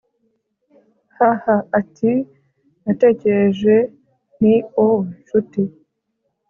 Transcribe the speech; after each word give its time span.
ha-ha! 1.15 1.55
ati-natekereje 1.79 3.75
nti 4.37 4.53
oh, 4.85 4.97
nshuti 5.17 5.63